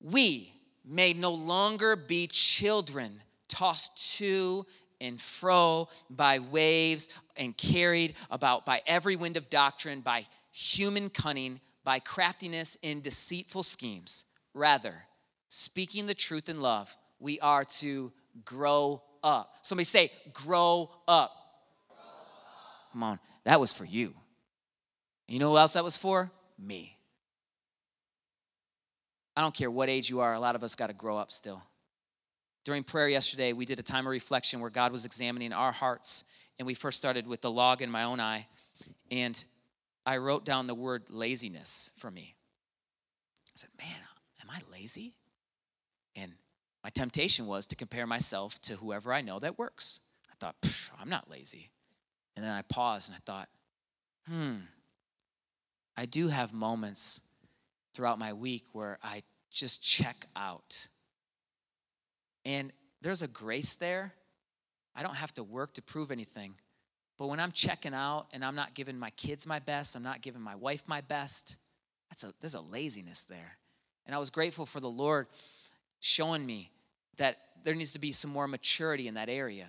[0.00, 0.52] we,
[0.88, 4.64] may no longer be children tossed to
[5.00, 11.60] and fro by waves and carried about by every wind of doctrine, by human cunning,
[11.84, 14.24] by craftiness in deceitful schemes.
[14.54, 14.94] Rather,
[15.48, 18.12] speaking the truth in love, we are to
[18.44, 19.56] grow up.
[19.62, 21.32] Somebody say, grow up.
[22.92, 24.14] Come on, that was for you.
[25.28, 26.30] You know who else that was for?
[26.58, 26.97] Me.
[29.38, 31.30] I don't care what age you are, a lot of us got to grow up
[31.30, 31.62] still.
[32.64, 36.24] During prayer yesterday, we did a time of reflection where God was examining our hearts,
[36.58, 38.48] and we first started with the log in my own eye,
[39.12, 39.44] and
[40.04, 42.34] I wrote down the word laziness for me.
[43.46, 44.00] I said, Man,
[44.42, 45.14] am I lazy?
[46.16, 46.32] And
[46.82, 50.00] my temptation was to compare myself to whoever I know that works.
[50.32, 50.56] I thought,
[51.00, 51.70] I'm not lazy.
[52.34, 53.48] And then I paused and I thought,
[54.26, 54.56] hmm,
[55.96, 57.20] I do have moments
[57.94, 60.88] throughout my week where I just check out.
[62.44, 62.72] And
[63.02, 64.12] there's a grace there.
[64.94, 66.54] I don't have to work to prove anything.
[67.18, 70.22] But when I'm checking out and I'm not giving my kids my best, I'm not
[70.22, 71.56] giving my wife my best,
[72.08, 73.56] that's a, there's a laziness there.
[74.06, 75.26] And I was grateful for the Lord
[76.00, 76.70] showing me
[77.16, 79.68] that there needs to be some more maturity in that area.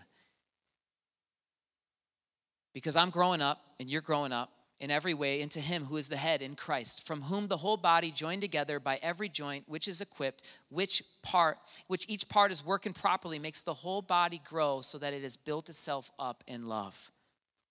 [2.74, 6.10] Because I'm growing up and you're growing up in every way into him who is
[6.10, 9.88] the head in Christ, from whom the whole body joined together by every joint which
[9.88, 14.82] is equipped, which part, which each part is working properly, makes the whole body grow
[14.82, 17.12] so that it has built itself up in love.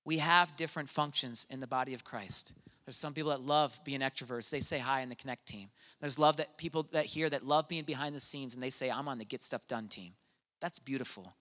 [0.04, 2.52] We have different functions in the body of Christ.
[2.84, 4.50] There's some people that love being extroverts.
[4.50, 5.68] They say hi in the Connect team.
[6.00, 8.90] There's love that people that hear that love being behind the scenes and they say,
[8.90, 10.12] I'm on the Get Stuff Done team.
[10.60, 11.34] That's beautiful.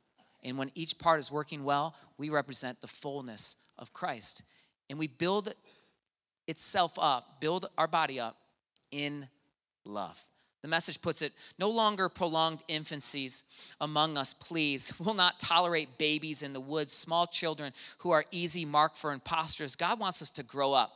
[0.44, 4.44] And when each part is working well, we represent the fullness of Christ.
[4.90, 5.54] And we build
[6.48, 8.38] itself up, build our body up
[8.92, 9.28] in
[9.86, 10.22] love.
[10.62, 13.44] The message puts it no longer prolonged infancies
[13.80, 14.94] among us, please.
[15.00, 19.76] We'll not tolerate babies in the woods, small children who are easy mark for imposters.
[19.76, 20.92] God wants us to grow up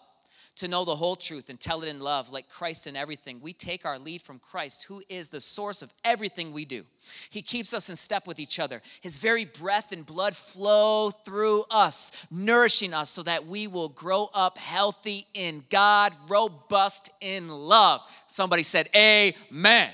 [0.62, 3.42] to know the whole truth and tell it in love, like Christ in everything.
[3.42, 6.84] We take our lead from Christ, who is the source of everything we do.
[7.30, 8.82] He keeps us in step with each other.
[9.02, 14.30] His very breath and blood flow through us, nourishing us so that we will grow
[14.34, 18.02] up healthy in God, robust in love.
[18.28, 19.90] Somebody said, Amen.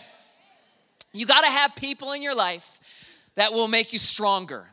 [1.14, 4.68] You got to have people in your life that will make you stronger.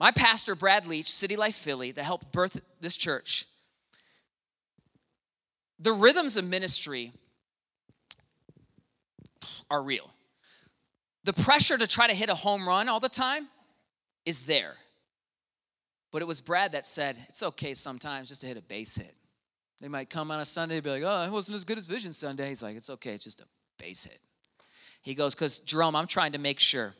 [0.00, 3.46] My pastor, Brad Leach, City Life Philly, that helped birth this church,
[5.80, 7.12] the rhythms of ministry
[9.70, 10.10] are real.
[11.24, 13.48] The pressure to try to hit a home run all the time
[14.26, 14.74] is there.
[16.12, 19.14] But it was Brad that said, it's okay sometimes just to hit a base hit.
[19.80, 21.86] They might come on a Sunday and be like, oh, it wasn't as good as
[21.86, 22.48] Vision Sunday.
[22.48, 23.46] He's like, it's okay, it's just a
[23.78, 24.18] base hit.
[25.02, 26.92] He goes, because Jerome, I'm trying to make sure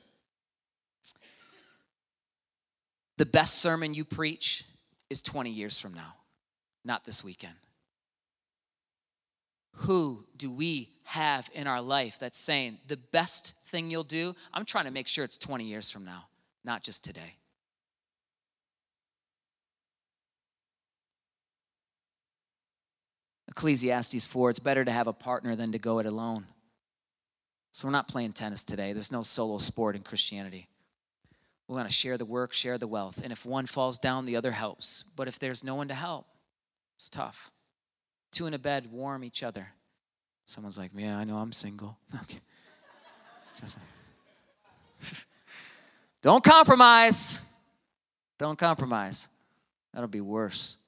[3.18, 4.64] the best sermon you preach
[5.10, 6.14] is 20 years from now,
[6.84, 7.54] not this weekend
[9.72, 14.34] who do we have in our life that's saying the best thing you'll do?
[14.52, 16.26] I'm trying to make sure it's 20 years from now,
[16.64, 17.36] not just today.
[23.48, 26.46] Ecclesiastes 4 it's better to have a partner than to go it alone.
[27.72, 28.92] So we're not playing tennis today.
[28.92, 30.68] There's no solo sport in Christianity.
[31.68, 33.20] We want to share the work, share the wealth.
[33.22, 35.04] And if one falls down, the other helps.
[35.16, 36.26] But if there's no one to help,
[36.96, 37.52] it's tough.
[38.30, 39.68] Two in a bed warm each other.
[40.44, 41.98] Someone's like, Yeah, I know I'm single.
[42.22, 42.38] Okay.
[46.22, 47.42] Don't compromise.
[48.38, 49.28] Don't compromise.
[49.92, 50.78] That'll be worse.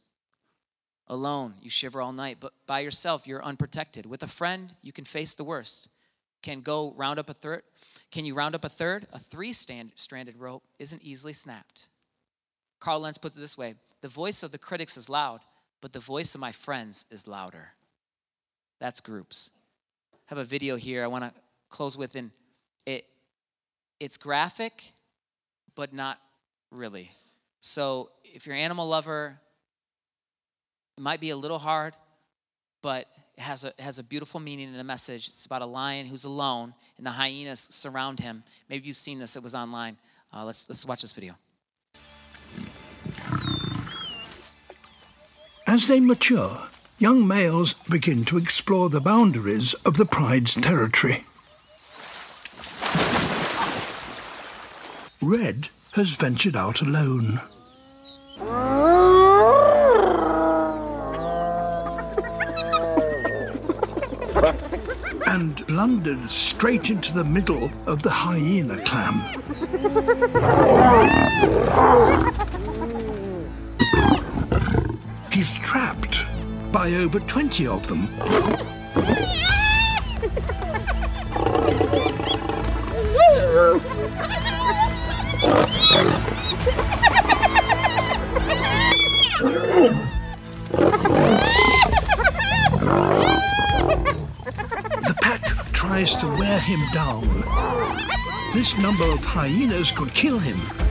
[1.08, 4.06] Alone, you shiver all night, but by yourself, you're unprotected.
[4.06, 5.88] With a friend, you can face the worst.
[6.42, 7.62] Can go round up a third.
[8.10, 9.06] Can you round up a third?
[9.12, 11.88] A three stranded rope isn't easily snapped.
[12.80, 15.40] Carl Lentz puts it this way The voice of the critics is loud,
[15.82, 17.72] but the voice of my friends is louder.
[18.78, 19.50] That's groups.
[20.14, 22.30] I have a video here I want to close with, and
[22.86, 23.04] it,
[24.00, 24.92] it's graphic,
[25.74, 26.18] but not
[26.70, 27.10] really.
[27.60, 29.38] So if you're an animal lover,
[30.96, 31.94] it might be a little hard,
[32.80, 35.28] but it has a, it has a beautiful meaning and a message.
[35.28, 38.44] It's about a lion who's alone, and the hyenas surround him.
[38.68, 39.96] Maybe you've seen this, it was online.
[40.32, 41.34] Uh, let's, let's watch this video.
[45.72, 51.24] As they mature, young males begin to explore the boundaries of the pride's territory.
[55.22, 57.40] Red has ventured out alone.
[65.26, 69.22] and blundered straight into the middle of the hyena clan.
[75.42, 76.24] He's trapped
[76.70, 78.06] by over 20 of them.
[95.00, 97.26] the pack tries to wear him down.
[98.54, 100.81] This number of hyenas could kill him.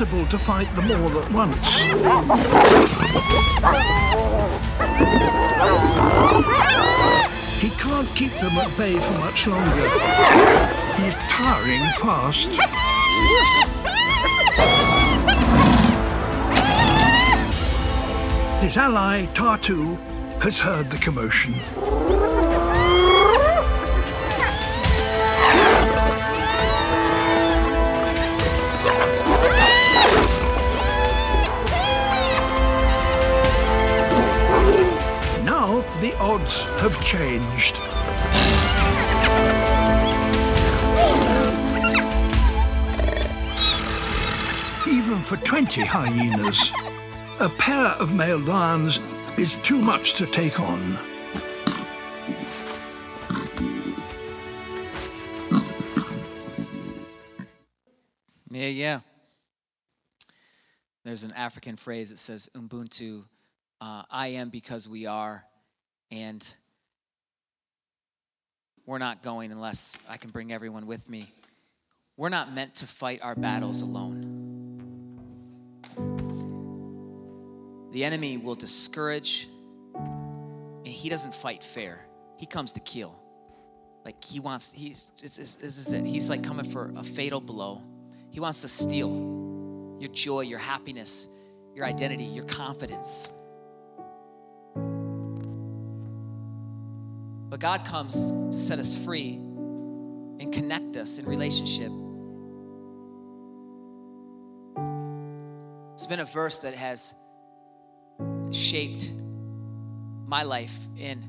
[0.00, 1.80] Impossible to fight them all at once.
[7.60, 9.88] He can't keep them at bay for much longer.
[10.96, 12.50] He's tiring fast.
[18.62, 19.98] His ally, Tartu,
[20.40, 21.54] has heard the commotion.
[36.28, 37.78] Odds have changed.
[44.86, 46.70] Even for 20 hyenas,
[47.40, 49.00] a pair of male lions
[49.38, 50.98] is too much to take on.
[58.50, 59.00] Yeah, yeah.
[61.04, 63.24] There's an African phrase that says Ubuntu,
[63.80, 65.47] uh, I am because we are,
[66.10, 66.56] and
[68.86, 71.30] we're not going unless I can bring everyone with me.
[72.16, 74.34] We're not meant to fight our battles alone.
[77.92, 79.48] The enemy will discourage,
[79.94, 82.04] and he doesn't fight fair.
[82.38, 83.14] He comes to kill.
[84.04, 86.04] Like he wants, he's, this is it.
[86.04, 87.82] He's like coming for a fatal blow.
[88.30, 91.28] He wants to steal your joy, your happiness,
[91.74, 93.32] your identity, your confidence.
[97.48, 101.90] But God comes to set us free and connect us in relationship.
[105.94, 107.14] It's been a verse that has
[108.52, 109.10] shaped
[110.26, 111.24] my life in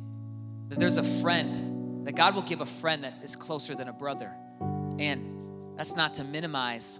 [0.67, 3.93] that there's a friend, that God will give a friend that is closer than a
[3.93, 4.31] brother.
[4.99, 6.99] And that's not to minimize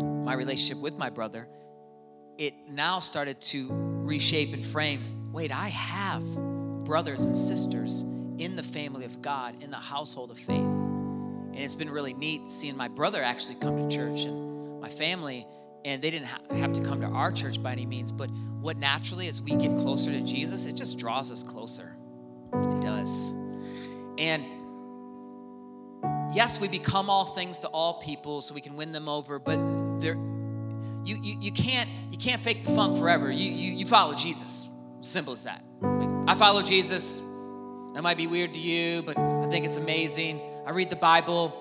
[0.00, 1.48] my relationship with my brother.
[2.38, 6.22] It now started to reshape and frame wait, I have
[6.84, 8.02] brothers and sisters
[8.38, 10.58] in the family of God, in the household of faith.
[10.58, 15.46] And it's been really neat seeing my brother actually come to church and my family,
[15.84, 18.10] and they didn't ha- have to come to our church by any means.
[18.10, 18.30] But
[18.60, 21.94] what naturally, as we get closer to Jesus, it just draws us closer.
[22.54, 23.32] It does.
[24.18, 24.44] And
[26.34, 29.58] yes, we become all things to all people so we can win them over, but
[30.00, 30.16] there
[31.04, 33.30] you, you, you can't you can't fake the funk forever.
[33.30, 34.68] You, you you follow Jesus.
[35.00, 35.64] Simple as that.
[35.80, 37.20] Like, I follow Jesus.
[37.94, 40.40] That might be weird to you, but I think it's amazing.
[40.64, 41.52] I read the Bible.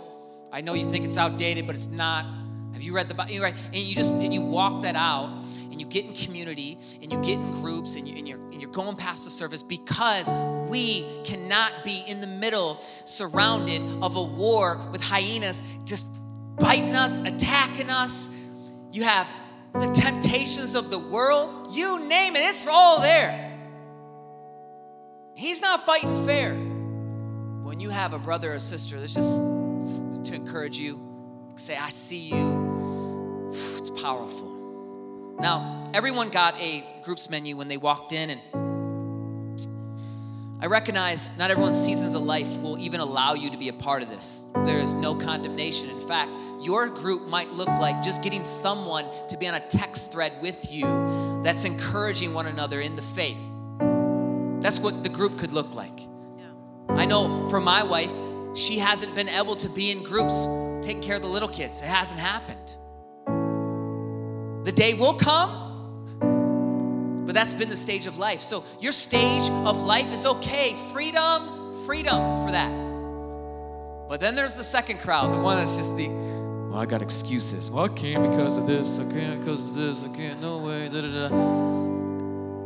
[0.51, 2.25] I know you think it's outdated, but it's not.
[2.73, 3.39] Have you read the Bible?
[3.39, 3.55] Right?
[3.65, 5.41] And you just and you walk that out
[5.71, 8.61] and you get in community and you get in groups and, you, and, you're, and
[8.61, 10.31] you're going past the service because
[10.69, 16.21] we cannot be in the middle surrounded of a war with hyenas just
[16.59, 18.29] biting us, attacking us.
[18.91, 19.31] You have
[19.73, 23.50] the temptations of the world, you name it, it's all there.
[25.41, 26.53] He's not fighting fair.
[26.53, 29.41] When you have a brother or sister that's just
[30.25, 30.99] to encourage you,
[31.55, 35.35] say, I see you, it's powerful.
[35.39, 38.39] Now, everyone got a groups menu when they walked in, and
[40.61, 44.03] I recognize not everyone's seasons of life will even allow you to be a part
[44.03, 44.45] of this.
[44.63, 45.89] There is no condemnation.
[45.89, 50.11] In fact, your group might look like just getting someone to be on a text
[50.11, 50.85] thread with you
[51.43, 53.39] that's encouraging one another in the faith.
[54.61, 55.99] That's what the group could look like.
[56.89, 58.11] I know for my wife,
[58.55, 60.45] she hasn't been able to be in groups
[60.81, 61.81] taking care of the little kids.
[61.81, 62.77] It hasn't happened.
[64.65, 66.05] The day will come,
[67.25, 68.39] but that's been the stage of life.
[68.41, 70.75] So your stage of life is okay.
[70.91, 72.71] Freedom, freedom for that.
[74.07, 77.71] But then there's the second crowd, the one that's just the, well, I got excuses.
[77.71, 78.99] Well, I can't because of this.
[78.99, 80.03] I can't because of this.
[80.05, 80.41] I can't.
[80.41, 80.89] No way.
[80.89, 81.90] Da, da, da.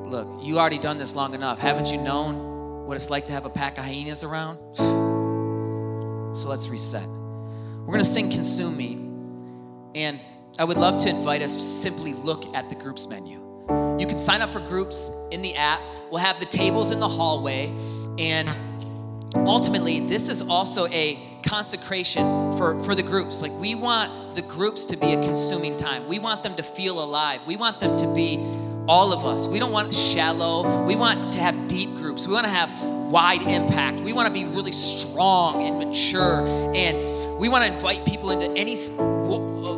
[0.05, 1.59] Look, you already done this long enough.
[1.59, 4.59] Haven't you known what it's like to have a pack of hyenas around?
[6.35, 7.07] So let's reset.
[7.07, 8.95] We're going to sing Consume Me.
[9.95, 10.19] And
[10.59, 13.37] I would love to invite us to simply look at the groups menu.
[13.97, 15.79] You can sign up for groups in the app.
[16.11, 17.73] We'll have the tables in the hallway.
[18.17, 18.49] And
[19.35, 23.41] ultimately, this is also a consecration for, for the groups.
[23.41, 26.05] Like, we want the groups to be a consuming time.
[26.05, 27.47] We want them to feel alive.
[27.47, 28.45] We want them to be
[28.87, 29.47] all of us.
[29.47, 30.83] We don't want shallow.
[30.83, 32.27] We want to have deep groups.
[32.27, 33.99] We want to have wide impact.
[33.99, 36.45] We want to be really strong and mature.
[36.75, 38.75] And we want to invite people into any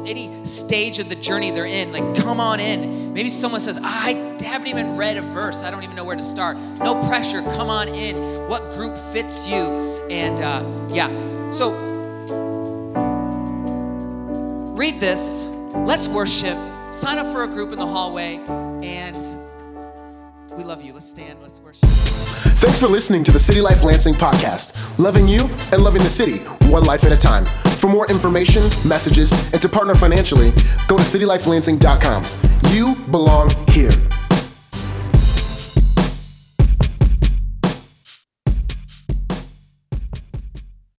[0.08, 1.92] any stage of the journey they're in.
[1.92, 3.14] Like, come on in.
[3.14, 5.64] Maybe someone says, I haven't even read a verse.
[5.64, 6.58] I don't even know where to start.
[6.80, 7.42] No pressure.
[7.42, 8.16] Come on in.
[8.48, 10.08] What group fits you?
[10.10, 11.10] And uh, yeah.
[11.50, 11.72] So
[14.78, 15.50] read this.
[15.74, 16.58] Let's worship.
[16.92, 18.38] Sign up for a group in the hallway.
[18.88, 19.18] And
[20.58, 20.94] we love you.
[20.94, 21.42] Let's stand.
[21.42, 21.90] Let's worship.
[22.60, 24.74] Thanks for listening to the City Life Lansing podcast.
[24.98, 25.42] Loving you
[25.74, 26.38] and loving the city,
[26.72, 27.46] one life at a time.
[27.80, 30.52] For more information, messages, and to partner financially,
[30.88, 32.26] go to citylifelansing.com.
[32.72, 33.92] You belong here.